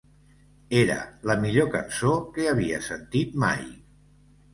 [0.77, 0.95] Era
[1.31, 3.61] la millor cançó que havia sentit mai.